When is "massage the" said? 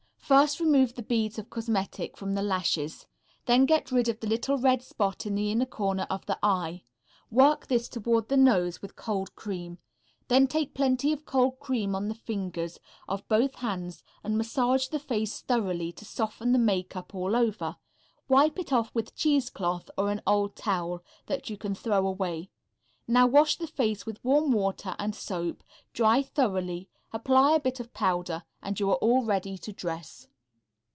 14.37-14.99